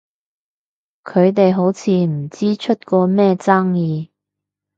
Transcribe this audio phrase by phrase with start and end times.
[1.03, 4.09] 佢哋好似唔知出過咩爭議？